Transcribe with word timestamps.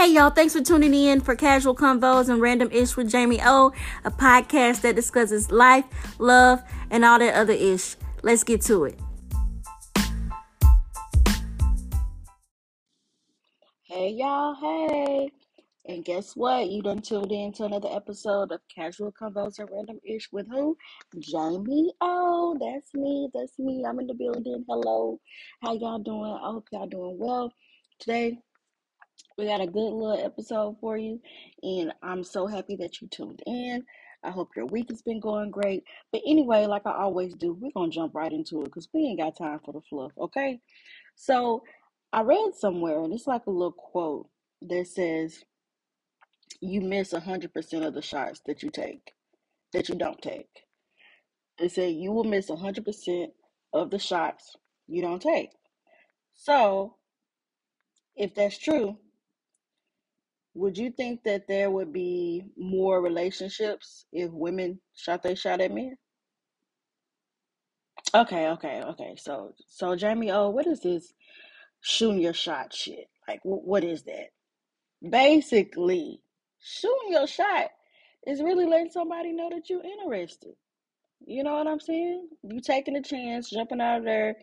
Hey 0.00 0.14
y'all, 0.14 0.30
thanks 0.30 0.54
for 0.54 0.62
tuning 0.62 0.94
in 0.94 1.20
for 1.20 1.36
Casual 1.36 1.74
Convos 1.76 2.30
and 2.30 2.40
Random 2.40 2.70
Ish 2.72 2.96
with 2.96 3.10
Jamie 3.10 3.38
O, 3.44 3.70
a 4.02 4.10
podcast 4.10 4.80
that 4.80 4.96
discusses 4.96 5.52
life, 5.52 5.84
love, 6.18 6.62
and 6.90 7.04
all 7.04 7.18
that 7.18 7.34
other 7.34 7.52
ish. 7.52 7.96
Let's 8.22 8.42
get 8.42 8.62
to 8.62 8.84
it. 8.84 8.98
Hey 13.82 14.12
y'all, 14.12 14.54
hey. 14.54 15.32
And 15.84 16.02
guess 16.02 16.34
what? 16.34 16.70
You 16.70 16.80
done 16.80 17.02
tuned 17.02 17.30
in 17.30 17.52
to 17.52 17.64
another 17.64 17.90
episode 17.92 18.52
of 18.52 18.60
Casual 18.74 19.12
Convos 19.12 19.58
and 19.58 19.68
Random 19.70 19.98
Ish 20.02 20.32
with 20.32 20.48
who? 20.48 20.78
Jamie 21.18 21.92
O. 22.00 22.56
That's 22.58 22.94
me. 22.94 23.28
That's 23.34 23.58
me. 23.58 23.84
I'm 23.86 24.00
in 24.00 24.06
the 24.06 24.14
building. 24.14 24.64
Hello. 24.66 25.20
How 25.62 25.74
y'all 25.74 25.98
doing? 25.98 26.38
I 26.42 26.52
hope 26.52 26.68
y'all 26.72 26.86
doing 26.86 27.18
well. 27.18 27.52
Today 27.98 28.38
we 29.40 29.46
got 29.46 29.62
a 29.62 29.66
good 29.66 29.90
little 29.90 30.22
episode 30.22 30.76
for 30.80 30.98
you, 30.98 31.18
and 31.62 31.94
I'm 32.02 32.22
so 32.22 32.46
happy 32.46 32.76
that 32.76 33.00
you 33.00 33.08
tuned 33.08 33.42
in. 33.46 33.82
I 34.22 34.30
hope 34.30 34.50
your 34.54 34.66
week 34.66 34.90
has 34.90 35.00
been 35.00 35.18
going 35.18 35.50
great. 35.50 35.82
But 36.12 36.20
anyway, 36.26 36.66
like 36.66 36.84
I 36.84 36.92
always 36.92 37.34
do, 37.34 37.54
we're 37.58 37.70
gonna 37.74 37.90
jump 37.90 38.14
right 38.14 38.30
into 38.30 38.60
it 38.60 38.66
because 38.66 38.90
we 38.92 39.00
ain't 39.00 39.18
got 39.18 39.38
time 39.38 39.58
for 39.64 39.72
the 39.72 39.80
fluff, 39.80 40.12
okay? 40.18 40.60
So 41.14 41.62
I 42.12 42.20
read 42.20 42.50
somewhere, 42.54 43.02
and 43.02 43.14
it's 43.14 43.26
like 43.26 43.46
a 43.46 43.50
little 43.50 43.72
quote 43.72 44.28
that 44.60 44.86
says, 44.86 45.42
You 46.60 46.82
miss 46.82 47.14
100% 47.14 47.86
of 47.86 47.94
the 47.94 48.02
shots 48.02 48.42
that 48.44 48.62
you 48.62 48.68
take, 48.68 49.14
that 49.72 49.88
you 49.88 49.94
don't 49.94 50.20
take. 50.20 50.50
It 51.58 51.72
said, 51.72 51.94
You 51.94 52.12
will 52.12 52.24
miss 52.24 52.50
100% 52.50 53.28
of 53.72 53.90
the 53.90 53.98
shots 53.98 54.54
you 54.86 55.00
don't 55.00 55.22
take. 55.22 55.52
So 56.34 56.96
if 58.16 58.34
that's 58.34 58.58
true, 58.58 58.98
would 60.54 60.78
you 60.78 60.90
think 60.90 61.24
that 61.24 61.48
there 61.48 61.70
would 61.70 61.92
be 61.92 62.44
more 62.58 63.02
relationships 63.02 64.06
if 64.12 64.30
women 64.32 64.80
shot 64.96 65.22
they 65.22 65.34
shot 65.36 65.60
at 65.60 65.72
men? 65.72 65.96
Okay, 68.14 68.48
okay, 68.50 68.82
okay. 68.82 69.14
So, 69.18 69.54
so 69.68 69.96
Jamie, 69.96 70.30
oh, 70.32 70.50
what 70.50 70.66
is 70.66 70.80
this 70.80 71.14
shooting 71.82 72.20
your 72.22 72.34
shot 72.34 72.74
shit? 72.74 73.06
Like, 73.28 73.40
wh- 73.42 73.66
what 73.66 73.84
is 73.84 74.04
that? 74.04 74.28
Basically, 75.08 76.22
shooting 76.60 77.12
your 77.12 77.26
shot 77.28 77.70
is 78.26 78.42
really 78.42 78.66
letting 78.66 78.90
somebody 78.90 79.32
know 79.32 79.50
that 79.50 79.70
you're 79.70 79.84
interested. 79.84 80.54
You 81.26 81.44
know 81.44 81.54
what 81.54 81.68
I'm 81.68 81.80
saying? 81.80 82.28
You 82.44 82.60
taking 82.60 82.96
a 82.96 83.02
chance, 83.02 83.50
jumping 83.50 83.80
out 83.80 83.98
of 84.00 84.04
there, 84.04 84.36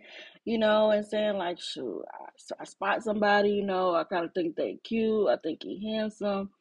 you 0.48 0.60
know, 0.60 0.92
and 0.92 1.06
saying 1.06 1.38
like, 1.38 1.60
shoot, 1.62 2.04
I, 2.14 2.62
I 2.62 2.66
spot 2.66 3.04
somebody, 3.04 3.52
you 3.52 3.66
know, 3.66 3.96
I 3.96 4.06
kind 4.06 4.26
of 4.26 4.34
think 4.34 4.56
they 4.56 4.80
cute, 4.84 5.30
I 5.30 5.38
think 5.44 5.64
he 5.64 5.96
handsome 5.96 6.52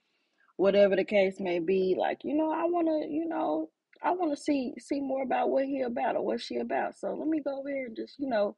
whatever 0.56 0.96
the 0.96 1.04
case 1.04 1.40
may 1.40 1.58
be 1.58 1.96
like 1.98 2.18
you 2.24 2.36
know 2.36 2.50
i 2.50 2.64
want 2.64 2.86
to 2.88 3.08
you 3.10 3.28
know 3.28 3.68
i 4.02 4.10
want 4.10 4.30
to 4.34 4.42
see 4.42 4.72
see 4.78 5.00
more 5.00 5.22
about 5.22 5.50
what 5.50 5.66
he 5.66 5.82
about 5.82 6.16
or 6.16 6.24
what 6.24 6.40
she 6.40 6.56
about 6.58 6.98
so 6.98 7.14
let 7.14 7.28
me 7.28 7.40
go 7.42 7.60
over 7.60 7.68
here 7.68 7.86
and 7.86 7.96
just 7.96 8.18
you 8.18 8.28
know 8.28 8.56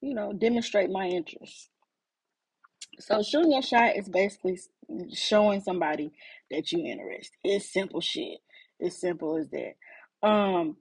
you 0.00 0.14
know 0.14 0.32
demonstrate 0.32 0.90
my 0.90 1.06
interest. 1.06 1.70
So 2.98 3.22
shooting 3.22 3.52
your 3.52 3.62
shot 3.62 3.96
is 3.96 4.08
basically 4.08 4.58
showing 5.14 5.60
somebody 5.60 6.12
that 6.50 6.70
you 6.72 6.84
interest. 6.84 7.30
it's 7.44 7.72
simple 7.72 8.00
shit. 8.00 8.38
It's 8.78 9.00
simple 9.00 9.36
as 9.36 9.48
that. 9.50 10.28
Um 10.28 10.76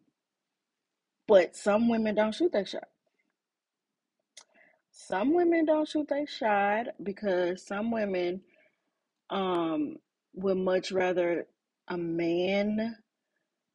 but 1.28 1.56
some 1.56 1.90
women 1.90 2.16
don't 2.16 2.36
shoot 2.36 2.52
that 2.54 2.68
shot 2.68 2.88
some 5.08 5.34
women 5.34 5.66
don't 5.66 5.88
shoot 5.90 6.10
their 6.10 6.28
shot 6.28 6.88
because 7.04 7.66
some 7.66 7.92
women 7.92 8.42
um 9.30 9.98
would 10.36 10.58
much 10.58 10.92
rather 10.92 11.48
a 11.90 11.98
man 11.98 12.96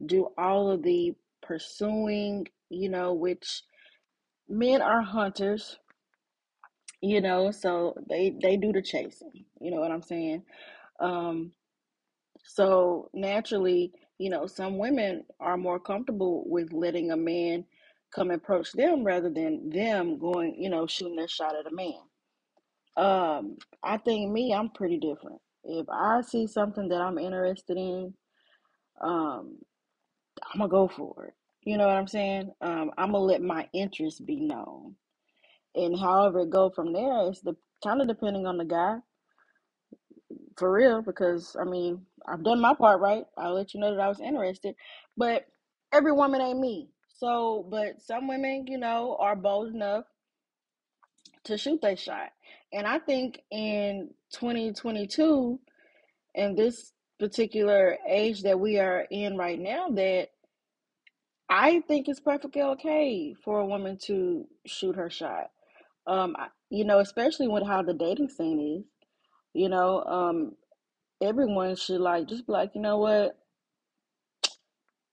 do 0.05 0.29
all 0.39 0.71
of 0.71 0.83
the 0.83 1.15
pursuing, 1.43 2.47
you 2.71 2.89
know, 2.89 3.15
which 3.15 3.63
men 4.49 4.83
are 4.83 5.03
hunters, 5.03 5.79
you 7.01 7.21
know, 7.21 7.51
so 7.51 7.95
they 8.09 8.35
they 8.43 8.57
do 8.57 8.73
the 8.73 8.83
chasing. 8.83 9.47
You 9.61 9.71
know 9.73 9.81
what 9.81 9.93
I'm 9.93 10.03
saying? 10.03 10.45
Um 11.01 11.53
so 12.45 13.11
naturally, 13.15 13.93
you 14.19 14.31
know, 14.31 14.47
some 14.47 14.79
women 14.79 15.25
are 15.41 15.57
more 15.57 15.81
comfortable 15.81 16.45
with 16.47 16.73
letting 16.73 17.11
a 17.11 17.17
man 17.17 17.65
come 18.15 18.31
approach 18.31 18.73
them 18.73 19.05
rather 19.05 19.31
than 19.31 19.71
them 19.71 20.19
going, 20.19 20.57
you 20.63 20.71
know, 20.71 20.87
shooting 20.87 21.17
their 21.17 21.29
shot 21.29 21.57
at 21.57 21.71
a 21.71 21.75
man. 21.75 22.01
Um, 22.97 23.57
I 23.83 23.99
think 23.99 24.31
me, 24.33 24.55
I'm 24.55 24.71
pretty 24.71 24.99
different. 24.99 25.41
If 25.65 25.87
I 25.91 26.21
see 26.23 26.47
something 26.47 26.89
that 26.91 27.01
I'm 27.01 27.19
interested 27.19 27.77
in, 27.77 28.15
um, 29.01 29.59
I'm 30.53 30.61
gonna 30.61 30.71
go 30.71 30.89
for 30.89 31.27
it. 31.27 31.35
You 31.63 31.79
know 31.79 31.87
what 31.87 31.97
I'm 31.97 32.07
saying? 32.07 32.53
Um, 32.61 32.93
I'm 32.99 33.13
gonna 33.13 33.25
let 33.25 33.43
my 33.43 33.69
interest 33.73 34.25
be 34.27 34.41
known, 34.41 34.97
and 35.75 35.99
however 35.99 36.41
it 36.41 36.51
go 36.51 36.71
from 36.71 36.93
there 36.93 37.31
is 37.31 37.41
the 37.41 37.55
kind 37.83 38.01
of 38.01 38.09
depending 38.09 38.47
on 38.47 38.59
the 38.59 38.65
guy, 38.65 38.99
for 40.57 40.73
real. 40.73 41.03
Because 41.03 41.57
I 41.61 41.65
mean, 41.65 42.07
I've 42.29 42.45
done 42.45 42.61
my 42.61 42.75
part 42.75 43.01
right. 43.01 43.25
I'll 43.39 43.55
let 43.55 43.75
you 43.75 43.81
know 43.81 43.91
that 43.95 44.01
I 44.03 44.09
was 44.09 44.21
interested, 44.21 44.77
but 45.17 45.47
every 45.93 46.13
woman 46.13 46.41
ain't 46.41 46.61
me. 46.61 46.91
So, 47.17 47.67
but 47.71 48.03
some 48.03 48.29
women, 48.29 48.67
you 48.67 48.79
know, 48.79 49.17
are 49.21 49.37
bold 49.37 49.75
enough 49.75 50.05
to 51.45 51.57
shoot 51.57 51.81
their 51.81 51.97
shot, 51.97 52.31
and 52.73 52.87
I 52.87 52.99
think 52.99 53.41
in 53.51 54.11
2022, 54.33 55.61
in 56.35 56.55
this 56.57 56.93
particular 57.19 57.97
age 58.09 58.43
that 58.43 58.59
we 58.59 58.79
are 58.79 59.07
in 59.11 59.37
right 59.37 59.59
now, 59.59 59.89
that 59.91 60.31
I 61.49 61.81
think 61.87 62.09
it's 62.09 62.21
perfectly 62.21 62.63
okay 62.63 63.35
for 63.45 63.61
a 63.61 63.67
woman 63.67 63.99
to 64.07 64.47
shoot 64.67 64.97
her 64.97 65.09
shot. 65.09 65.51
Um, 66.07 66.37
you 66.71 66.85
know, 66.85 66.99
especially 66.99 67.49
with 67.49 67.65
how 67.65 67.83
the 67.83 67.95
dating 67.95 68.29
scene 68.29 68.79
is, 68.79 68.85
you 69.53 69.69
know, 69.69 70.03
um, 70.05 70.57
everyone 71.23 71.77
should 71.77 72.01
like 72.01 72.27
just 72.27 72.47
be 72.47 72.53
like, 72.53 72.73
you 72.75 72.81
know 72.81 72.99
what, 72.99 73.39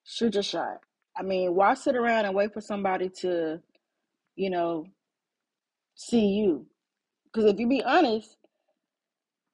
shoot 0.03 0.33
your 0.33 0.44
shot. 0.44 0.79
I 1.21 1.23
mean, 1.23 1.53
why 1.53 1.75
sit 1.75 1.95
around 1.95 2.25
and 2.25 2.33
wait 2.33 2.51
for 2.51 2.61
somebody 2.61 3.07
to, 3.19 3.61
you 4.35 4.49
know, 4.49 4.87
see 5.93 6.29
you? 6.29 6.65
Because 7.25 7.45
if 7.45 7.59
you 7.59 7.67
be 7.67 7.83
honest, 7.83 8.37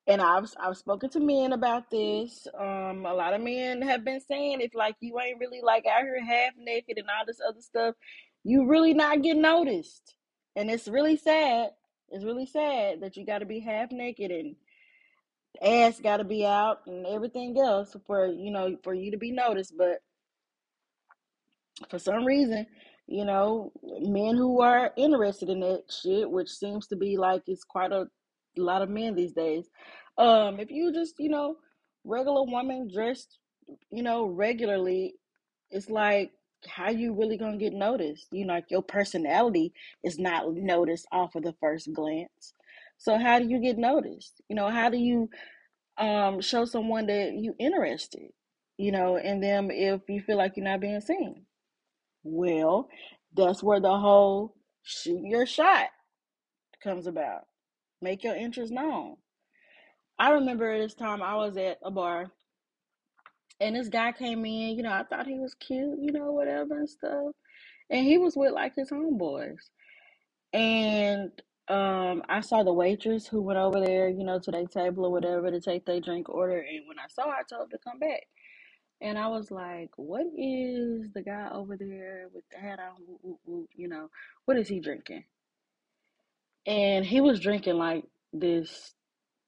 and 0.08 0.22
I've 0.22 0.50
I've 0.58 0.78
spoken 0.78 1.10
to 1.10 1.20
men 1.20 1.52
about 1.52 1.92
this. 1.92 2.48
Um, 2.58 3.06
a 3.06 3.14
lot 3.14 3.34
of 3.34 3.42
men 3.42 3.82
have 3.82 4.06
been 4.06 4.22
saying 4.22 4.62
if 4.62 4.74
like 4.76 4.96
you 5.02 5.20
ain't 5.20 5.42
really 5.42 5.60
like 5.62 5.86
out 5.86 6.04
here 6.04 6.24
half 6.24 6.54
naked 6.58 7.00
and 7.00 7.08
all 7.10 7.26
this 7.28 7.42
other 7.46 7.60
stuff, 7.60 7.96
you 8.46 8.66
really 8.66 8.94
not 8.94 9.22
get 9.22 9.36
noticed. 9.36 10.16
And 10.56 10.72
it's 10.72 10.88
really 10.88 11.18
sad. 11.18 11.72
It's 12.12 12.24
really 12.24 12.46
sad 12.46 13.02
that 13.02 13.18
you 13.18 13.26
got 13.26 13.40
to 13.40 13.46
be 13.46 13.60
half 13.60 13.92
naked 13.92 14.32
and 14.32 14.56
ass 15.62 16.00
got 16.00 16.18
to 16.18 16.24
be 16.24 16.46
out 16.46 16.84
and 16.88 17.06
everything 17.06 17.60
else 17.60 17.94
for 18.06 18.28
you 18.28 18.52
know 18.52 18.78
for 18.84 18.94
you 18.94 19.12
to 19.12 19.18
be 19.18 19.32
noticed. 19.32 19.74
But 19.78 20.00
for 21.90 22.00
some 22.00 22.26
reason, 22.26 22.66
you 23.08 23.26
know, 23.26 23.72
men 23.84 24.36
who 24.36 24.62
are 24.62 24.92
interested 24.98 25.50
in 25.50 25.62
that 25.62 25.84
shit, 25.90 26.30
which 26.30 26.50
seems 26.50 26.88
to 26.88 26.96
be 26.96 27.18
like 27.18 27.44
it's 27.48 27.64
quite 27.64 27.92
a, 27.92 28.08
lot 28.58 28.82
of 28.82 28.90
men 28.90 29.14
these 29.14 29.34
days. 29.34 29.70
Um, 30.18 30.60
if 30.60 30.72
you 30.72 30.92
just, 30.92 31.14
you 31.20 31.30
know, 31.30 31.58
regular 32.04 32.44
woman 32.44 32.90
dressed, 32.92 33.38
you 33.92 34.02
know, 34.02 34.26
regularly, 34.26 35.14
it's 35.70 35.92
like 35.92 36.32
how 36.68 36.90
you 36.90 37.14
really 37.14 37.38
gonna 37.38 37.58
get 37.58 37.74
noticed? 37.74 38.28
You 38.32 38.46
know, 38.46 38.54
like 38.54 38.72
your 38.72 38.82
personality 38.82 39.74
is 40.04 40.18
not 40.18 40.52
noticed 40.54 41.08
off 41.12 41.36
of 41.36 41.44
the 41.44 41.54
first 41.60 41.94
glance. 41.94 42.54
So 42.98 43.18
how 43.18 43.40
do 43.40 43.48
you 43.48 43.62
get 43.62 43.78
noticed? 43.78 44.42
You 44.50 44.56
know, 44.56 44.70
how 44.70 44.90
do 44.90 44.98
you 44.98 45.30
um 45.98 46.42
show 46.42 46.66
someone 46.66 47.08
that 47.08 47.34
you 47.34 47.54
interested, 47.60 48.32
you 48.78 48.92
know, 48.92 49.18
in 49.18 49.40
them 49.40 49.70
if 49.70 50.02
you 50.10 50.22
feel 50.22 50.38
like 50.38 50.54
you're 50.58 50.66
not 50.66 50.82
being 50.82 51.02
seen? 51.02 51.46
Well, 52.30 52.90
that's 53.36 53.64
where 53.64 53.80
the 53.80 53.98
whole 53.98 54.56
shoot 54.84 55.22
your 55.24 55.46
shot 55.46 55.88
comes 56.84 57.08
about. 57.08 57.44
Make 58.02 58.24
your 58.24 58.36
interest 58.36 58.72
known. 58.72 59.16
I 60.20 60.32
remember 60.32 60.78
this 60.78 60.94
time 60.96 61.22
I 61.22 61.36
was 61.36 61.58
at 61.58 61.78
a 61.84 61.92
bar 61.92 62.32
and 63.60 63.76
this 63.76 63.90
guy 63.90 64.12
came 64.12 64.46
in, 64.46 64.76
you 64.78 64.84
know, 64.84 64.92
I 64.92 65.04
thought 65.04 65.28
he 65.28 65.40
was 65.40 65.54
cute, 65.56 66.00
you 66.00 66.12
know, 66.12 66.32
whatever 66.32 66.78
and 66.78 66.90
stuff. 66.90 67.32
And 67.90 68.06
he 68.06 68.18
was 68.18 68.36
with 68.36 68.52
like 68.54 68.74
his 68.76 68.90
homeboys. 68.92 69.58
And 70.54 71.32
um 71.70 72.24
I 72.30 72.42
saw 72.42 72.64
the 72.64 72.74
waitress 72.74 73.28
who 73.28 73.42
went 73.42 73.60
over 73.60 73.80
there, 73.80 74.10
you 74.10 74.24
know, 74.24 74.40
to 74.40 74.52
their 74.52 74.68
table 74.68 75.06
or 75.06 75.12
whatever 75.12 75.50
to 75.52 75.62
take 75.62 75.86
their 75.86 76.02
drink 76.02 76.30
order. 76.30 76.60
And 76.60 76.88
when 76.88 77.00
I 77.00 77.08
saw 77.10 77.28
her, 77.28 77.38
I 77.38 77.44
told 77.50 77.72
her 77.72 77.78
to 77.78 77.84
come 77.84 78.00
back. 78.00 78.24
And 79.00 79.18
I 79.18 79.28
was 79.28 79.52
like, 79.52 79.92
what 79.96 80.26
is 80.36 81.12
the 81.14 81.22
guy 81.22 81.50
over 81.54 81.78
there 81.78 82.28
with 82.34 82.44
the 82.52 82.58
hat 82.58 82.80
on? 82.80 83.66
You 83.76 83.88
know, 83.88 84.10
what 84.46 84.58
is 84.58 84.68
he 84.68 84.80
drinking? 84.80 85.24
And 86.66 87.06
he 87.06 87.22
was 87.22 87.40
drinking 87.40 87.76
like 87.76 88.06
this 88.34 88.94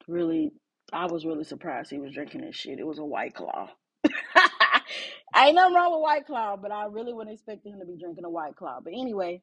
really, 0.08 0.52
I 0.94 1.08
was 1.08 1.26
really 1.26 1.44
surprised 1.44 1.90
he 1.90 2.00
was 2.00 2.14
drinking 2.14 2.42
this 2.42 2.56
shit. 2.56 2.80
It 2.80 2.86
was 2.86 3.00
a 3.00 3.06
White 3.06 3.34
Claw. 3.34 3.70
Ain't 5.36 5.56
nothing 5.56 5.76
wrong 5.76 5.92
with 5.92 6.02
White 6.02 6.26
Claw, 6.26 6.56
but 6.56 6.72
I 6.72 6.86
really 6.86 7.14
wasn't 7.14 7.34
expecting 7.34 7.74
him 7.74 7.80
to 7.80 7.86
be 7.86 7.98
drinking 7.98 8.26
a 8.26 8.30
White 8.30 8.56
Claw. 8.56 8.80
But 8.84 8.94
anyway, 8.94 9.42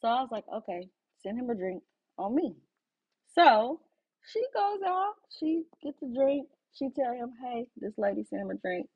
so 0.00 0.08
I 0.08 0.20
was 0.20 0.30
like, 0.30 0.44
okay, 0.52 0.88
send 1.22 1.38
him 1.38 1.50
a 1.50 1.54
drink 1.54 1.82
on 2.18 2.34
me. 2.34 2.54
So 3.34 3.80
she 4.30 4.40
goes 4.54 4.80
out, 4.86 5.14
she 5.38 5.64
gets 5.82 6.02
a 6.02 6.14
drink. 6.14 6.48
She 6.74 6.88
tell 6.90 7.12
him, 7.12 7.32
hey, 7.42 7.66
this 7.76 7.92
lady 7.98 8.24
sent 8.24 8.42
him 8.42 8.50
a 8.50 8.54
drink. 8.54 8.88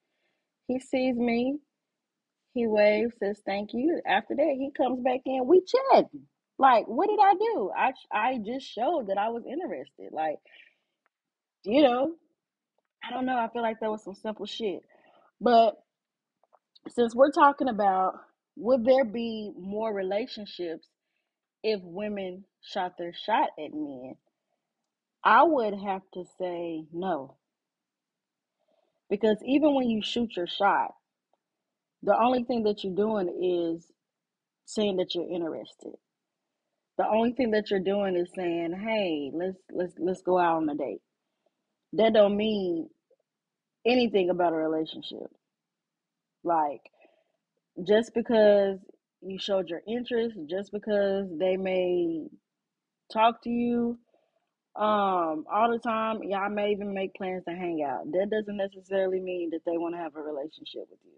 He 0.69 0.81
sees 0.81 1.17
me, 1.17 1.59
he 2.55 2.67
waves, 2.67 3.15
says 3.19 3.41
thank 3.47 3.71
you. 3.75 4.01
After 4.07 4.37
that, 4.37 4.57
he 4.59 4.71
comes 4.77 5.01
back 5.03 5.21
in. 5.27 5.47
We 5.47 5.63
chat. 5.63 6.07
Like, 6.59 6.87
what 6.87 7.09
did 7.09 7.21
I 7.21 7.35
do? 7.35 7.71
I 7.77 7.93
I 8.13 8.39
just 8.45 8.67
showed 8.67 9.09
that 9.09 9.19
I 9.19 9.31
was 9.31 9.45
interested. 9.47 10.13
Like, 10.13 10.37
you 11.65 11.83
know, 11.83 12.15
I 13.05 13.13
don't 13.15 13.27
know. 13.27 13.37
I 13.39 13.49
feel 13.53 13.63
like 13.63 13.81
that 13.81 13.91
was 13.91 14.05
some 14.05 14.15
simple 14.17 14.47
shit. 14.47 14.83
But 15.41 15.77
since 16.91 17.15
we're 17.15 17.33
talking 17.33 17.69
about 17.69 18.15
would 18.57 18.85
there 18.85 19.05
be 19.05 19.53
more 19.59 19.93
relationships 19.95 20.89
if 21.63 21.81
women 21.83 22.45
shot 22.63 22.95
their 22.99 23.13
shot 23.15 23.51
at 23.59 23.73
men, 23.75 24.17
I 25.25 25.45
would 25.45 25.75
have 25.87 26.03
to 26.15 26.25
say 26.39 26.85
no. 26.93 27.37
Because 29.09 29.39
even 29.45 29.75
when 29.75 29.89
you 29.89 30.03
shoot 30.03 30.37
your 30.37 30.47
shot, 30.47 30.95
the 32.03 32.17
only 32.19 32.45
thing 32.45 32.65
that 32.65 32.85
you're 32.85 32.95
doing 32.95 33.29
is 33.43 33.91
saying 34.67 34.97
that 34.97 35.15
you're 35.15 35.31
interested. 35.31 35.95
The 36.99 37.07
only 37.09 37.33
thing 37.33 37.51
that 37.53 37.71
you're 37.71 37.81
doing 37.81 38.17
is 38.17 38.31
saying, 38.35 38.73
"Hey, 38.73 39.31
let's 39.35 39.59
let's 39.71 39.95
let's 39.99 40.23
go 40.23 40.39
out 40.39 40.57
on 40.57 40.69
a 40.69 40.75
date." 40.75 41.03
That 41.93 42.15
don't 42.15 42.37
mean 42.37 42.89
anything 43.87 44.31
about 44.31 44.53
a 44.53 44.57
relationship. 44.57 45.31
Like 46.43 46.83
just 47.87 48.15
because 48.15 48.79
you 49.21 49.39
showed 49.39 49.69
your 49.69 49.83
interest, 49.87 50.37
just 50.49 50.73
because 50.73 51.27
they 51.39 51.57
may 51.57 52.29
talk 53.13 53.43
to 53.43 53.51
you 53.51 53.99
um 54.77 55.45
all 55.53 55.71
the 55.73 55.81
time, 55.81 56.23
y'all 56.25 56.51
may 56.51 56.73
even 56.73 56.95
make 56.95 57.15
plans 57.15 57.45
to 57.49 57.55
hang 57.55 57.83
out. 57.83 58.11
That 58.13 58.31
doesn't 58.31 58.57
necessarily 58.57 59.21
mean 59.21 59.51
that 59.51 59.63
they 59.67 59.79
want 59.79 59.95
to 59.95 60.01
have 60.01 60.17
a 60.17 60.23
relationship 60.23 60.85
with 60.91 61.01
you. 61.05 61.13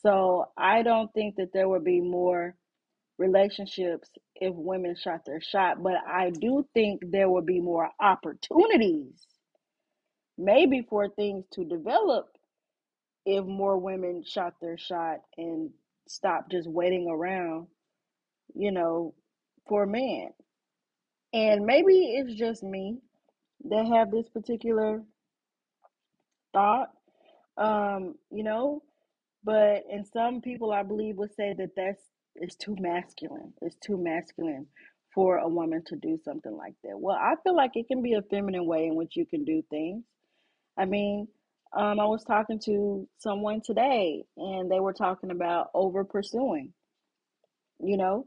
So 0.00 0.46
I 0.56 0.82
don't 0.82 1.12
think 1.14 1.36
that 1.36 1.52
there 1.54 1.68
would 1.68 1.84
be 1.84 2.00
more 2.00 2.56
relationships 3.18 4.10
if 4.36 4.54
women 4.54 4.96
shot 4.96 5.24
their 5.26 5.40
shot, 5.40 5.82
but 5.82 5.94
I 6.06 6.30
do 6.30 6.66
think 6.74 7.02
there 7.10 7.30
would 7.30 7.46
be 7.46 7.60
more 7.60 7.90
opportunities, 8.00 9.26
maybe 10.38 10.86
for 10.88 11.08
things 11.10 11.44
to 11.54 11.64
develop 11.64 12.26
if 13.26 13.44
more 13.44 13.78
women 13.78 14.24
shot 14.26 14.54
their 14.60 14.78
shot 14.78 15.18
and 15.38 15.70
stopped 16.08 16.50
just 16.52 16.68
waiting 16.68 17.08
around, 17.10 17.68
you 18.54 18.72
know, 18.72 19.14
for 19.68 19.84
a 19.84 19.88
man. 19.88 20.30
And 21.34 21.66
maybe 21.66 22.16
it's 22.16 22.34
just 22.34 22.62
me 22.62 22.98
that 23.68 23.86
have 23.88 24.12
this 24.12 24.28
particular 24.28 25.02
thought, 26.52 26.90
um, 27.58 28.14
you 28.30 28.44
know, 28.44 28.84
but 29.42 29.82
and 29.92 30.06
some 30.06 30.40
people 30.40 30.72
I 30.72 30.84
believe 30.84 31.16
would 31.16 31.34
say 31.34 31.54
that 31.58 31.70
that's 31.76 32.02
it's 32.36 32.54
too 32.56 32.76
masculine. 32.78 33.52
It's 33.62 33.76
too 33.84 33.96
masculine 33.98 34.68
for 35.12 35.38
a 35.38 35.48
woman 35.48 35.82
to 35.86 35.96
do 35.96 36.18
something 36.24 36.56
like 36.56 36.74
that. 36.84 36.98
Well, 36.98 37.16
I 37.16 37.34
feel 37.42 37.56
like 37.56 37.72
it 37.74 37.88
can 37.88 38.02
be 38.02 38.14
a 38.14 38.22
feminine 38.22 38.66
way 38.66 38.86
in 38.86 38.94
which 38.94 39.16
you 39.16 39.26
can 39.26 39.44
do 39.44 39.62
things. 39.70 40.04
I 40.78 40.84
mean, 40.84 41.28
um, 41.76 42.00
I 42.00 42.06
was 42.06 42.24
talking 42.24 42.60
to 42.66 43.08
someone 43.18 43.60
today 43.64 44.24
and 44.36 44.70
they 44.70 44.80
were 44.80 44.92
talking 44.92 45.32
about 45.32 45.70
over 45.74 46.04
pursuing. 46.04 46.72
You 47.80 47.96
know, 47.96 48.26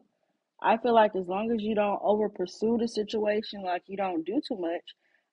I 0.61 0.77
feel 0.77 0.93
like 0.93 1.15
as 1.15 1.27
long 1.27 1.51
as 1.51 1.61
you 1.63 1.75
don't 1.75 1.99
over 2.03 2.29
pursue 2.29 2.77
the 2.79 2.87
situation, 2.87 3.63
like 3.63 3.83
you 3.87 3.97
don't 3.97 4.25
do 4.25 4.41
too 4.47 4.57
much, 4.57 4.83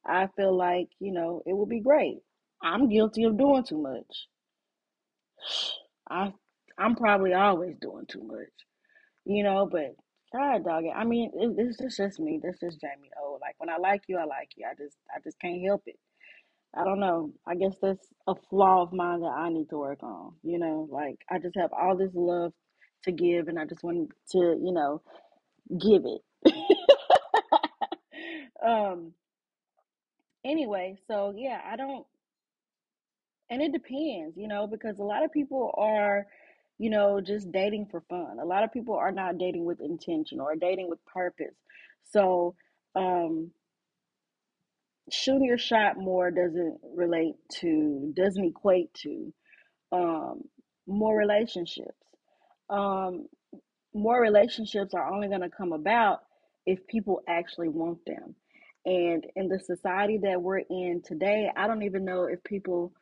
I 0.07 0.29
feel 0.37 0.57
like, 0.57 0.89
you 1.01 1.13
know, 1.13 1.43
it 1.47 1.55
will 1.55 1.67
be 1.67 1.81
great. 1.81 2.19
I'm 2.63 2.89
guilty 2.89 3.25
of 3.25 3.39
doing 3.39 3.65
too 3.65 3.81
much. 3.81 4.29
I 6.11 6.33
I'm 6.79 6.97
probably 6.97 7.35
always 7.35 7.77
doing 7.81 8.07
too 8.07 8.23
much, 8.25 8.53
you 9.25 9.45
know, 9.45 9.67
but 9.71 9.95
God 10.33 10.65
dog 10.65 10.85
it. 10.85 10.93
I 10.97 11.05
mean, 11.05 11.31
it, 11.35 11.55
it's 11.59 11.79
just 11.79 11.97
just 11.99 12.21
me. 12.21 12.41
That's 12.43 12.61
just 12.61 12.81
Jamie 12.81 13.11
O. 13.23 13.39
Like 13.41 13.55
when 13.59 13.71
I 13.71 13.77
like 13.79 14.03
you, 14.09 14.19
I 14.19 14.25
like 14.25 14.51
you. 14.57 14.67
I 14.71 14.75
just 14.75 14.97
I 15.15 15.21
just 15.23 15.39
can't 15.41 15.65
help 15.65 15.83
it. 15.87 15.99
I 16.77 16.85
don't 16.85 17.01
know. 17.01 17.33
I 17.47 17.55
guess 17.57 17.77
that's 17.83 18.07
a 18.27 18.35
flaw 18.51 18.83
of 18.83 18.93
mine 18.93 19.21
that 19.21 19.27
I 19.29 19.49
need 19.51 19.71
to 19.71 19.79
work 19.79 20.03
on. 20.03 20.35
You 20.43 20.59
know, 20.59 20.89
like 20.91 21.19
I 21.31 21.39
just 21.39 21.57
have 21.57 21.73
all 21.73 21.97
this 21.97 22.13
love 22.15 22.53
to 23.05 23.13
give, 23.13 23.49
and 23.49 23.59
I 23.59 23.65
just 23.67 23.83
wanted 23.85 24.11
to, 24.33 24.39
you 24.39 24.73
know, 24.73 25.03
give 25.79 26.05
it. 26.07 26.55
um. 28.67 29.13
Anyway, 30.45 30.99
so 31.09 31.33
yeah, 31.37 31.61
I 31.65 31.77
don't, 31.77 32.07
and 33.51 33.63
it 33.63 33.73
depends, 33.73 34.37
you 34.37 34.47
know, 34.49 34.67
because 34.67 34.99
a 34.99 35.03
lot 35.05 35.25
of 35.25 35.33
people 35.33 35.75
are, 35.79 36.27
you 36.79 36.91
know, 36.91 37.21
just 37.21 37.51
dating 37.51 37.87
for 37.91 38.03
fun. 38.11 38.39
A 38.41 38.45
lot 38.45 38.63
of 38.63 38.73
people 38.73 38.95
are 38.95 39.13
not 39.13 39.39
dating 39.39 39.65
with 39.65 39.81
intention 39.81 40.41
or 40.41 40.55
dating 40.57 40.91
with 40.91 41.05
purpose. 41.07 41.55
So, 42.11 42.57
um, 42.95 43.53
shooting 45.11 45.45
your 45.45 45.59
shot 45.59 45.97
more 45.99 46.31
doesn't 46.31 46.79
relate 46.95 47.37
to, 47.61 48.13
doesn't 48.17 48.45
equate 48.45 48.93
to 49.03 49.33
um, 49.93 50.43
more 50.87 51.17
relationships. 51.17 52.04
Um, 52.71 53.27
more 53.95 54.21
relationships 54.21 54.95
are 54.95 55.13
only 55.13 55.29
going 55.29 55.41
to 55.43 55.51
come 55.51 55.73
about 55.73 56.21
if 56.67 56.87
people 56.87 57.21
actually 57.29 57.69
want 57.69 57.99
them. 58.07 58.35
And 58.87 59.25
in 59.37 59.49
the 59.49 59.59
society 59.59 60.19
that 60.23 60.41
we're 60.41 60.59
in 60.59 61.03
today, 61.05 61.51
I 61.57 61.67
don't 61.67 61.83
even 61.83 62.05
know 62.05 62.25
if 62.25 62.43
people 62.45 62.93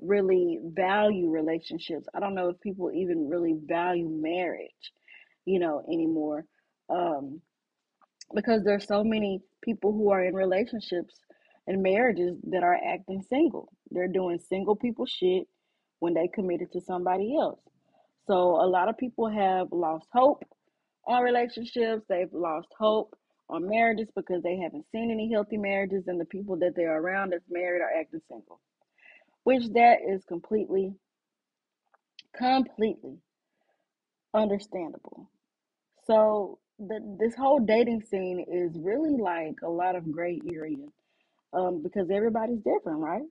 really 0.00 0.58
value 0.62 1.30
relationships. 1.30 2.06
I 2.14 2.20
don't 2.20 2.34
know 2.34 2.48
if 2.48 2.60
people 2.60 2.90
even 2.92 3.28
really 3.28 3.56
value 3.64 4.08
marriage, 4.08 4.92
you 5.44 5.58
know, 5.58 5.82
anymore. 5.88 6.44
Um, 6.88 7.40
because 8.34 8.64
there's 8.64 8.86
so 8.86 9.04
many 9.04 9.40
people 9.62 9.92
who 9.92 10.10
are 10.10 10.22
in 10.22 10.34
relationships 10.34 11.14
and 11.66 11.82
marriages 11.82 12.36
that 12.50 12.62
are 12.62 12.74
acting 12.76 13.22
single. 13.28 13.70
They're 13.90 14.08
doing 14.08 14.38
single 14.48 14.76
people 14.76 15.06
shit 15.06 15.46
when 16.00 16.14
they 16.14 16.28
committed 16.28 16.72
to 16.72 16.80
somebody 16.80 17.36
else. 17.36 17.60
So 18.28 18.62
a 18.62 18.68
lot 18.68 18.90
of 18.90 18.98
people 18.98 19.28
have 19.30 19.68
lost 19.72 20.06
hope 20.12 20.44
on 21.06 21.22
relationships. 21.24 22.04
They've 22.08 22.32
lost 22.32 22.68
hope 22.78 23.16
on 23.50 23.68
marriages 23.68 24.08
because 24.14 24.42
they 24.44 24.58
haven't 24.58 24.86
seen 24.92 25.10
any 25.10 25.32
healthy 25.32 25.56
marriages 25.56 26.04
and 26.08 26.20
the 26.20 26.26
people 26.26 26.56
that 26.58 26.74
they're 26.76 27.00
around 27.00 27.32
that's 27.32 27.50
married 27.50 27.82
are 27.82 28.00
acting 28.00 28.20
single. 28.30 28.60
Which 29.44 29.64
that 29.74 29.98
is 30.06 30.24
completely 30.26 30.92
completely 32.36 33.18
understandable. 34.34 35.30
So 36.06 36.58
the 36.78 37.00
this 37.18 37.34
whole 37.34 37.60
dating 37.60 38.02
scene 38.02 38.44
is 38.50 38.78
really 38.78 39.16
like 39.20 39.56
a 39.64 39.70
lot 39.70 39.96
of 39.96 40.12
gray 40.12 40.40
area 40.54 40.86
um, 41.54 41.82
because 41.82 42.10
everybody's 42.10 42.58
different, 42.60 43.00
right? 43.00 43.24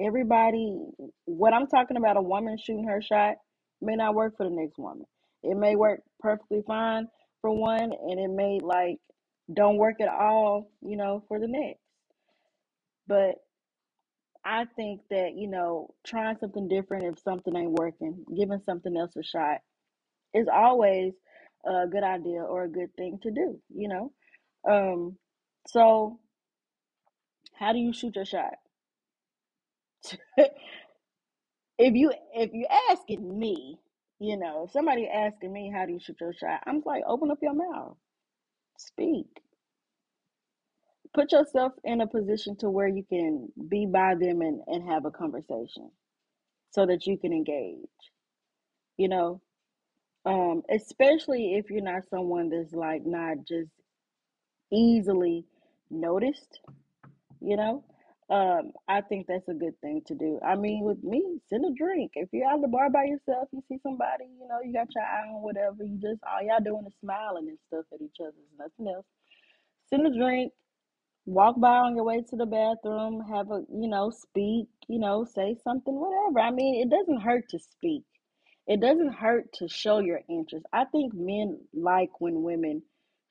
Everybody, 0.00 0.78
what 1.26 1.52
I'm 1.52 1.66
talking 1.66 1.98
about, 1.98 2.16
a 2.16 2.22
woman 2.22 2.56
shooting 2.58 2.86
her 2.88 3.02
shot 3.02 3.36
may 3.82 3.96
not 3.96 4.14
work 4.14 4.36
for 4.36 4.48
the 4.48 4.54
next 4.54 4.78
woman. 4.78 5.06
It 5.42 5.56
may 5.56 5.76
work 5.76 6.00
perfectly 6.20 6.62
fine 6.66 7.08
for 7.40 7.50
one, 7.52 7.92
and 7.92 8.20
it 8.20 8.30
may 8.30 8.60
like 8.62 8.98
don't 9.52 9.76
work 9.76 10.00
at 10.00 10.08
all, 10.08 10.70
you 10.82 10.96
know, 10.96 11.24
for 11.28 11.38
the 11.38 11.48
next. 11.48 11.80
But 13.06 13.36
I 14.44 14.66
think 14.76 15.02
that 15.10 15.32
you 15.36 15.48
know, 15.48 15.94
trying 16.06 16.36
something 16.38 16.68
different 16.68 17.04
if 17.04 17.22
something 17.22 17.56
ain't 17.56 17.72
working, 17.72 18.24
giving 18.36 18.60
something 18.66 18.96
else 18.96 19.16
a 19.16 19.22
shot 19.22 19.58
is 20.34 20.48
always 20.52 21.14
a 21.66 21.86
good 21.86 22.04
idea 22.04 22.42
or 22.42 22.64
a 22.64 22.70
good 22.70 22.94
thing 22.96 23.18
to 23.22 23.30
do, 23.30 23.60
you 23.74 23.88
know. 23.88 24.12
Um, 24.68 25.16
so 25.68 26.18
how 27.54 27.72
do 27.72 27.78
you 27.78 27.92
shoot 27.92 28.16
your 28.16 28.24
shot? 28.24 28.54
if 31.78 31.94
you 31.94 32.12
if 32.34 32.52
you 32.54 32.66
asking 32.90 33.38
me, 33.38 33.78
you 34.20 34.38
know, 34.38 34.64
if 34.66 34.72
somebody 34.72 35.08
asking 35.08 35.52
me 35.52 35.72
how 35.74 35.86
do 35.86 35.92
you 35.94 36.00
shoot 36.00 36.16
your 36.20 36.34
shot, 36.34 36.62
I'm 36.66 36.82
like, 36.86 37.04
open 37.06 37.30
up 37.30 37.38
your 37.42 37.54
mouth, 37.54 37.96
speak, 38.78 39.26
put 41.14 41.32
yourself 41.32 41.72
in 41.84 42.00
a 42.02 42.06
position 42.06 42.56
to 42.58 42.70
where 42.70 42.88
you 42.88 43.04
can 43.08 43.48
be 43.68 43.86
by 43.86 44.14
them 44.16 44.42
and, 44.42 44.62
and 44.68 44.88
have 44.88 45.06
a 45.06 45.10
conversation 45.12 45.90
so 46.72 46.86
that 46.86 47.06
you 47.06 47.18
can 47.18 47.32
engage, 47.32 47.78
you 48.98 49.08
know. 49.08 49.40
Um, 50.26 50.62
especially 50.70 51.54
if 51.54 51.70
you're 51.70 51.82
not 51.82 52.02
someone 52.10 52.50
that's 52.50 52.74
like 52.74 53.06
not 53.06 53.38
just 53.48 53.70
easily 54.72 55.44
noticed, 55.90 56.60
you 57.40 57.56
know. 57.56 57.84
Um, 58.30 58.72
I 58.88 59.00
think 59.02 59.26
that's 59.26 59.48
a 59.48 59.54
good 59.54 59.80
thing 59.80 60.02
to 60.06 60.14
do. 60.14 60.40
I 60.46 60.54
mean, 60.56 60.84
with 60.84 61.02
me, 61.02 61.40
send 61.48 61.64
a 61.64 61.72
drink. 61.74 62.12
If 62.14 62.28
you're 62.32 62.46
out 62.48 62.56
at 62.56 62.62
the 62.62 62.68
bar 62.68 62.90
by 62.90 63.04
yourself, 63.04 63.48
you 63.52 63.62
see 63.68 63.78
somebody, 63.82 64.24
you 64.40 64.46
know, 64.48 64.58
you 64.64 64.72
got 64.72 64.94
your 64.94 65.04
eye 65.04 65.28
on 65.28 65.42
whatever, 65.42 65.84
you 65.84 65.96
just 65.96 66.20
all 66.24 66.42
y'all 66.42 66.62
doing 66.62 66.86
is 66.86 66.92
smiling 67.00 67.48
and 67.48 67.58
stuff 67.68 67.86
at 67.92 68.02
each 68.02 68.16
other. 68.20 68.32
There's 68.36 68.70
nothing 68.78 68.92
else. 68.94 69.06
Send 69.88 70.06
a 70.06 70.18
drink, 70.18 70.52
walk 71.24 71.60
by 71.60 71.78
on 71.78 71.96
your 71.96 72.04
way 72.04 72.22
to 72.28 72.36
the 72.36 72.46
bathroom, 72.46 73.24
have 73.30 73.50
a, 73.50 73.62
you 73.72 73.88
know, 73.88 74.10
speak, 74.10 74.68
you 74.88 74.98
know, 74.98 75.24
say 75.24 75.56
something, 75.64 75.94
whatever. 75.94 76.40
I 76.40 76.50
mean, 76.50 76.82
it 76.82 76.90
doesn't 76.90 77.22
hurt 77.22 77.48
to 77.50 77.58
speak. 77.58 78.04
It 78.66 78.80
doesn't 78.80 79.14
hurt 79.14 79.52
to 79.54 79.68
show 79.68 80.00
your 80.00 80.20
interest. 80.28 80.66
I 80.72 80.84
think 80.86 81.14
men 81.14 81.60
like 81.74 82.20
when 82.20 82.42
women 82.42 82.82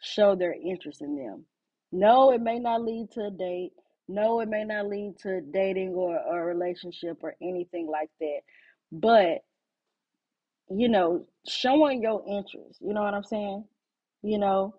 show 0.01 0.35
their 0.35 0.53
interest 0.53 1.01
in 1.01 1.15
them. 1.15 1.45
No, 1.91 2.31
it 2.31 2.41
may 2.41 2.59
not 2.59 2.83
lead 2.83 3.11
to 3.13 3.27
a 3.27 3.31
date. 3.31 3.73
No, 4.07 4.39
it 4.39 4.49
may 4.49 4.63
not 4.63 4.87
lead 4.87 5.17
to 5.23 5.41
dating 5.41 5.89
or, 5.89 6.17
or 6.19 6.43
a 6.43 6.55
relationship 6.55 7.17
or 7.23 7.35
anything 7.41 7.87
like 7.87 8.09
that. 8.19 8.39
But, 8.91 9.39
you 10.69 10.87
know, 10.89 11.25
showing 11.47 12.01
your 12.01 12.23
interest, 12.27 12.79
you 12.81 12.93
know 12.93 13.01
what 13.01 13.13
I'm 13.13 13.23
saying? 13.23 13.65
You 14.23 14.39
know, 14.39 14.75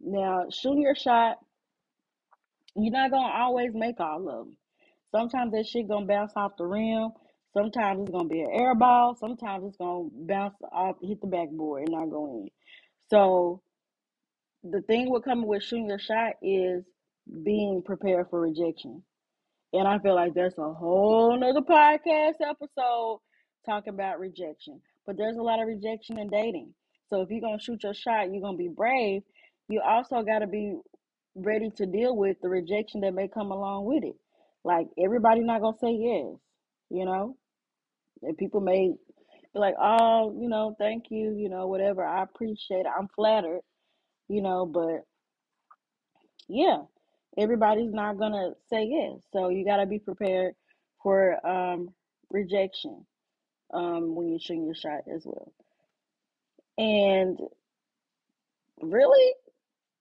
now 0.00 0.44
shooting 0.50 0.82
your 0.82 0.94
shot, 0.94 1.38
you're 2.74 2.92
not 2.92 3.10
gonna 3.10 3.32
always 3.34 3.72
make 3.74 4.00
all 4.00 4.28
of 4.28 4.46
them. 4.46 4.56
Sometimes 5.14 5.52
that 5.52 5.66
shit 5.66 5.88
gonna 5.88 6.06
bounce 6.06 6.32
off 6.36 6.56
the 6.56 6.64
rim. 6.66 7.10
Sometimes 7.54 8.00
it's 8.02 8.10
gonna 8.10 8.28
be 8.28 8.40
an 8.40 8.50
air 8.52 8.74
ball. 8.74 9.14
Sometimes 9.14 9.66
it's 9.66 9.76
gonna 9.76 10.08
bounce 10.12 10.54
off, 10.72 10.96
hit 11.02 11.20
the 11.20 11.26
backboard, 11.26 11.82
and 11.82 11.92
not 11.92 12.10
go 12.10 12.26
in. 12.26 12.48
So 13.10 13.60
the 14.64 14.80
thing 14.82 15.10
with 15.10 15.24
coming 15.24 15.46
with 15.46 15.62
shooting 15.62 15.88
your 15.88 15.98
shot 15.98 16.34
is 16.42 16.84
being 17.44 17.82
prepared 17.84 18.28
for 18.30 18.40
rejection. 18.40 19.02
And 19.72 19.88
I 19.88 19.98
feel 19.98 20.14
like 20.14 20.34
that's 20.34 20.58
a 20.58 20.72
whole 20.72 21.38
nother 21.38 21.60
podcast 21.60 22.34
episode 22.46 23.20
talking 23.64 23.94
about 23.94 24.20
rejection. 24.20 24.80
But 25.06 25.16
there's 25.16 25.36
a 25.36 25.42
lot 25.42 25.60
of 25.60 25.66
rejection 25.66 26.18
in 26.18 26.28
dating. 26.28 26.74
So 27.08 27.22
if 27.22 27.30
you're 27.30 27.40
gonna 27.40 27.60
shoot 27.60 27.82
your 27.82 27.94
shot, 27.94 28.32
you're 28.32 28.42
gonna 28.42 28.56
be 28.56 28.68
brave. 28.68 29.22
You 29.68 29.80
also 29.80 30.22
gotta 30.22 30.46
be 30.46 30.76
ready 31.34 31.70
to 31.76 31.86
deal 31.86 32.16
with 32.16 32.36
the 32.42 32.48
rejection 32.48 33.00
that 33.00 33.14
may 33.14 33.28
come 33.28 33.50
along 33.50 33.86
with 33.86 34.04
it. 34.04 34.16
Like 34.64 34.88
everybody 35.02 35.40
not 35.40 35.62
gonna 35.62 35.76
say 35.80 35.92
yes, 35.92 36.36
you 36.90 37.04
know? 37.04 37.36
And 38.22 38.36
people 38.36 38.60
may 38.60 38.92
be 39.54 39.58
like, 39.58 39.74
Oh, 39.80 40.36
you 40.38 40.48
know, 40.48 40.76
thank 40.78 41.04
you, 41.10 41.34
you 41.36 41.48
know, 41.48 41.66
whatever. 41.66 42.04
I 42.04 42.22
appreciate 42.22 42.80
it. 42.80 42.92
I'm 42.96 43.08
flattered, 43.16 43.60
you 44.28 44.42
know, 44.42 44.66
but 44.66 45.04
yeah, 46.48 46.82
everybody's 47.38 47.92
not 47.92 48.18
gonna 48.18 48.52
say 48.70 48.84
yes. 48.84 49.20
So 49.32 49.48
you 49.48 49.64
gotta 49.64 49.86
be 49.86 49.98
prepared 49.98 50.54
for 51.02 51.44
um 51.46 51.90
rejection 52.30 53.06
um 53.74 54.14
when 54.14 54.28
you're 54.30 54.40
shooting 54.40 54.66
your 54.66 54.74
shot 54.74 55.02
as 55.14 55.22
well. 55.24 55.52
And 56.78 57.38
really 58.80 59.32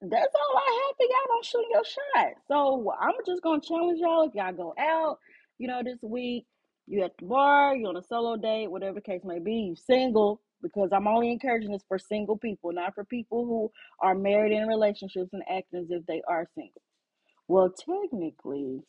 that's 0.01 0.35
all 0.35 0.57
I 0.57 0.87
have 0.87 0.97
for 0.97 1.03
y'all 1.05 1.37
on 1.37 1.43
shooting 1.43 1.69
your 1.71 1.85
shot. 1.85 2.33
So 2.47 2.93
I'm 2.99 3.15
just 3.25 3.43
gonna 3.43 3.61
challenge 3.61 3.99
y'all 3.99 4.27
if 4.27 4.35
y'all 4.35 4.53
go 4.53 4.73
out, 4.79 5.19
you 5.59 5.67
know, 5.67 5.81
this 5.83 5.99
week, 6.01 6.45
you 6.87 7.03
at 7.03 7.11
the 7.19 7.25
bar, 7.27 7.75
you 7.75 7.87
on 7.87 7.97
a 7.97 8.03
solo 8.03 8.35
date, 8.37 8.71
whatever 8.71 8.95
the 8.95 9.01
case 9.01 9.21
may 9.23 9.39
be, 9.39 9.53
you 9.53 9.75
single, 9.75 10.41
because 10.63 10.89
I'm 10.93 11.07
only 11.07 11.31
encouraging 11.31 11.71
this 11.71 11.83
for 11.87 11.99
single 11.99 12.37
people, 12.37 12.73
not 12.73 12.95
for 12.95 13.05
people 13.05 13.45
who 13.45 13.71
are 13.99 14.15
married 14.15 14.53
in 14.53 14.67
relationships 14.67 15.31
and 15.33 15.43
acting 15.49 15.81
as 15.81 15.91
if 15.91 16.05
they 16.07 16.21
are 16.27 16.47
single. 16.55 16.81
Well, 17.51 17.69
technically, 17.69 18.79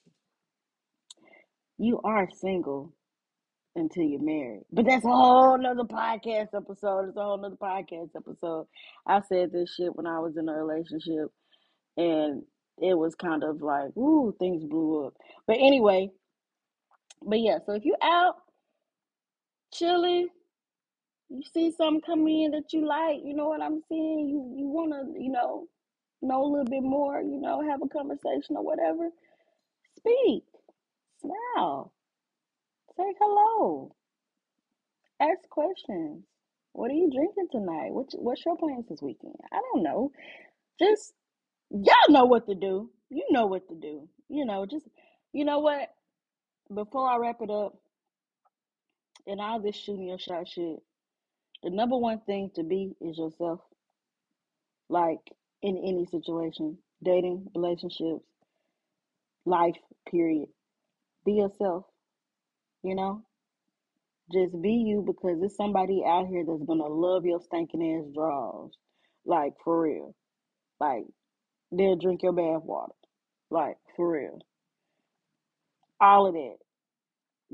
you 1.79 2.01
are 2.05 2.29
single 2.33 2.93
until 3.75 4.05
you're 4.05 4.23
married. 4.23 4.63
But 4.71 4.85
that's 4.87 5.05
a 5.05 5.09
whole 5.09 5.59
nother 5.59 5.83
podcast 5.83 6.55
episode. 6.55 7.09
It's 7.09 7.17
a 7.17 7.23
whole 7.25 7.39
nother 7.39 7.57
podcast 7.57 8.11
episode. 8.17 8.69
I 9.05 9.21
said 9.29 9.51
this 9.51 9.75
shit 9.75 9.97
when 9.97 10.07
I 10.07 10.21
was 10.21 10.37
in 10.37 10.49
a 10.49 10.53
relationship 10.53 11.33
and 11.97 12.45
it 12.81 12.97
was 12.97 13.17
kind 13.17 13.43
of 13.43 13.63
like, 13.63 13.97
ooh, 13.97 14.33
things 14.39 14.63
blew 14.65 15.07
up. 15.07 15.15
But 15.49 15.57
anyway, 15.57 16.11
but 17.21 17.41
yeah, 17.41 17.59
so 17.67 17.73
if 17.73 17.85
you 17.85 17.97
out 18.01 18.37
chilling, 19.75 20.29
you 21.31 21.43
see 21.53 21.73
something 21.73 22.03
coming 22.03 22.45
in 22.45 22.51
that 22.53 22.73
you 22.73 22.87
like, 22.87 23.23
you 23.25 23.35
know 23.35 23.49
what 23.49 23.61
I'm 23.61 23.83
saying? 23.89 24.29
You 24.29 24.55
you 24.57 24.69
wanna, 24.69 25.03
you 25.19 25.33
know, 25.33 25.67
know 26.23 26.43
a 26.43 26.51
little 26.51 26.71
bit 26.71 26.83
more, 26.83 27.21
you 27.21 27.41
know, 27.41 27.63
have 27.69 27.81
a 27.83 27.89
conversation 27.89 28.57
or 28.57 28.65
whatever. 28.65 29.11
Speak. 29.99 30.45
Smile. 31.21 31.93
Say 32.97 33.15
hello. 33.21 33.95
Ask 35.21 35.49
questions. 35.51 36.25
What 36.73 36.91
are 36.91 36.95
you 36.95 37.11
drinking 37.15 37.49
tonight? 37.53 37.93
What's 37.93 38.15
what's 38.15 38.45
your 38.45 38.57
plans 38.57 38.87
this 38.89 39.03
weekend? 39.03 39.35
I 39.53 39.61
don't 39.73 39.83
know. 39.83 40.11
Just 40.79 41.13
y'all 41.71 42.11
know 42.11 42.25
what 42.25 42.47
to 42.49 42.55
do. 42.55 42.91
You 43.11 43.25
know 43.31 43.47
what 43.47 43.69
to 43.69 43.75
do. 43.75 44.09
You 44.29 44.47
know, 44.47 44.67
just 44.67 44.87
you 45.33 45.45
know 45.45 45.61
what? 45.61 45.89
Before 46.75 47.09
I 47.09 47.19
wrap 47.19 47.37
it 47.41 47.51
up, 47.51 47.75
and 49.27 49.41
all 49.41 49.61
this 49.61 49.77
shooting 49.77 50.09
your 50.09 50.19
shot 50.19 50.49
shit, 50.49 50.77
the 51.63 51.71
number 51.71 51.97
one 51.97 52.21
thing 52.27 52.51
to 52.57 52.63
be 52.63 52.93
is 53.01 53.19
yourself. 53.19 53.61
Like 54.89 55.21
in 55.63 55.77
any 55.79 56.07
situation, 56.07 56.79
dating, 57.03 57.47
relationships, 57.55 58.25
life, 59.45 59.77
period. 60.11 60.49
Be 61.25 61.33
yourself. 61.33 61.85
You 62.83 62.97
know? 62.97 63.23
Just 64.33 64.61
be 64.61 64.71
you 64.71 65.05
because 65.07 65.39
there's 65.41 65.57
somebody 65.57 66.03
out 66.07 66.27
here 66.27 66.45
that's 66.47 66.63
gonna 66.65 66.87
love 66.87 67.25
your 67.25 67.41
stinking 67.41 67.99
ass 67.99 68.13
draws. 68.15 68.71
Like 69.25 69.53
for 69.65 69.83
real. 69.83 70.15
Like 70.81 71.05
they'll 71.71 71.97
drink 71.97 72.23
your 72.23 72.33
bath 72.33 72.63
water. 72.65 72.93
Like 73.51 73.77
for 73.97 74.13
real. 74.13 74.39
All 76.01 76.27
of 76.27 76.35
that. 76.35 76.57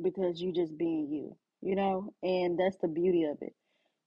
Because 0.01 0.41
you 0.41 0.53
just 0.53 0.79
being 0.79 1.09
you. 1.11 1.37
You 1.61 1.77
know? 1.77 2.15
And 2.23 2.59
that's 2.59 2.77
the 2.81 2.89
beauty 2.89 3.25
of 3.25 3.39
it. 3.43 3.55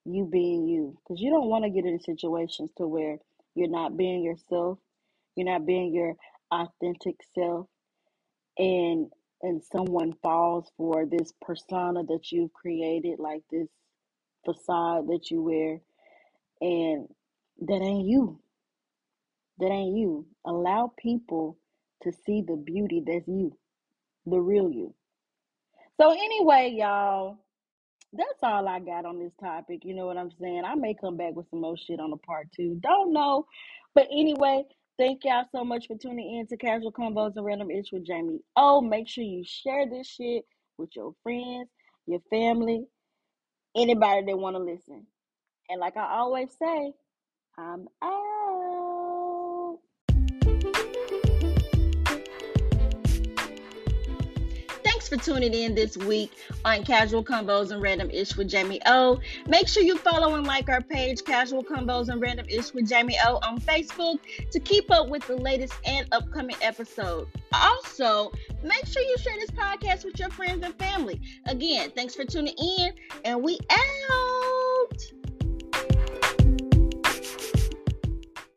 You 0.06 0.26
being 0.26 0.66
you. 0.68 0.98
Because 1.04 1.22
you 1.22 1.30
don't 1.30 1.50
want 1.50 1.66
to 1.66 1.70
get 1.70 1.86
in 1.86 2.00
situations 2.00 2.72
to 2.78 2.88
where 2.88 3.18
you're 3.56 3.70
not 3.70 3.98
being 3.98 4.24
yourself. 4.24 4.80
You're 5.36 5.52
not 5.52 5.66
being 5.66 5.94
your 5.94 6.16
authentic 6.52 7.18
self. 7.36 7.68
And 8.58 9.08
and 9.44 9.62
someone 9.72 10.14
falls 10.24 10.72
for 10.78 11.06
this 11.06 11.34
persona 11.42 12.04
that 12.04 12.32
you've 12.32 12.54
created, 12.54 13.20
like 13.20 13.44
this 13.52 13.70
facade 14.46 15.08
that 15.10 15.32
you 15.32 15.42
wear, 15.44 15.82
and 16.62 17.08
that 17.62 17.82
ain't 17.82 18.08
you. 18.08 18.40
That 19.60 19.72
ain't 19.72 19.98
you. 19.98 20.28
Allow 20.46 20.94
people 20.98 21.58
to 22.04 22.12
see 22.26 22.44
the 22.48 22.58
beauty 22.58 23.04
that's 23.06 23.28
you, 23.28 23.58
the 24.26 24.40
real 24.40 24.72
you. 24.72 24.94
So, 26.02 26.12
anyway, 26.12 26.76
y'all, 26.78 27.38
that's 28.14 28.40
all 28.44 28.68
I 28.68 28.80
got 28.80 29.06
on 29.06 29.20
this 29.20 29.34
topic. 29.42 29.82
You 29.86 29.96
know 29.96 30.06
what 30.08 30.18
I'm 30.18 30.32
saying? 30.42 30.64
I 30.66 30.76
may 30.76 30.94
come 30.94 31.18
back 31.18 31.36
with 31.36 31.50
some 31.50 31.62
more 31.62 31.78
shit 31.78 32.00
on 32.00 32.14
a 32.14 32.18
part 32.18 32.48
two. 32.56 32.78
Don't 32.82 33.14
know. 33.14 33.46
But 33.96 34.08
anyway, 34.12 34.64
thank 34.98 35.24
y'all 35.24 35.46
so 35.52 35.64
much 35.64 35.88
for 35.88 35.98
tuning 35.98 36.40
in 36.40 36.48
to 36.48 36.58
Casual 36.58 36.92
Convos 36.92 37.36
and 37.36 37.46
Random 37.46 37.72
Ish 37.72 37.92
with 37.92 38.06
Jamie. 38.06 38.40
Oh, 38.56 38.82
make 38.82 39.08
sure 39.08 39.24
you 39.24 39.44
share 39.46 39.90
this 39.90 40.08
shit 40.08 40.44
with 40.78 40.90
your 40.96 41.14
friends, 41.24 41.70
your 42.08 42.22
family, 42.30 42.86
anybody 43.76 44.26
that 44.28 44.38
want 44.38 44.56
to 44.56 44.64
listen. 44.64 45.06
And 45.70 45.80
like 45.80 45.98
I 45.98 46.18
always 46.18 46.50
say, 46.62 46.94
I'm 47.58 47.88
out. 48.04 48.31
For 55.12 55.18
tuning 55.18 55.54
in 55.54 55.76
this 55.76 55.98
week 55.98 56.32
on 56.64 56.86
Casual 56.86 57.22
Convos 57.22 57.72
and 57.72 57.82
Random 57.82 58.10
Ish 58.10 58.38
with 58.38 58.48
Jamie 58.48 58.80
O. 58.86 59.20
Make 59.46 59.68
sure 59.68 59.84
you 59.84 59.98
follow 59.98 60.36
and 60.36 60.48
like 60.48 60.70
our 60.70 60.80
page, 60.80 61.26
Casual 61.26 61.66
Convos 61.66 62.08
and 62.08 62.22
Random 62.22 62.46
Ish 62.48 62.74
with 62.74 62.88
Jamie 62.88 63.18
O, 63.26 63.38
on 63.44 63.60
Facebook 63.60 64.20
to 64.52 64.60
keep 64.62 64.90
up 64.90 65.10
with 65.10 65.28
the 65.28 65.36
latest 65.36 65.74
and 65.86 66.08
upcoming 66.14 66.56
episodes. 66.62 67.30
Also, 67.52 68.32
make 68.64 68.86
sure 68.86 69.02
you 69.02 69.18
share 69.18 69.36
this 69.36 69.52
podcast 69.52 70.06
with 70.06 70.18
your 70.18 70.30
friends 70.30 70.64
and 70.64 70.74
family. 70.76 71.20
Again, 71.46 71.92
thanks 71.94 72.16
for 72.16 72.24
tuning 72.24 72.56
in, 72.58 72.94
and 73.26 73.44
we 73.44 73.60
out. 73.70 74.31